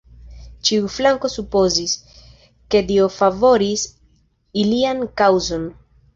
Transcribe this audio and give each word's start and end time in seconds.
Ĉiu 0.69 0.87
flanko 0.93 1.29
supozis, 1.33 1.93
ke 2.73 2.81
Dio 2.89 3.07
favoris 3.19 3.85
ilian 4.65 5.07
kaŭzon. 5.23 5.71